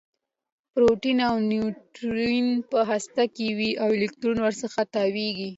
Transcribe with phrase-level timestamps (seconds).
[0.71, 5.49] پروټون او نیوټرون په هسته کې وي او الکترون ورڅخه تاویږي